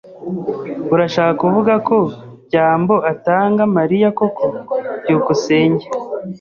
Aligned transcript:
Urashaka 0.93 1.33
kuvuga 1.43 1.73
ko 1.87 1.97
byambo 2.45 2.95
atanga 3.11 3.61
Mariya 3.77 4.07
koko? 4.17 4.45
byukusenge 5.01 5.85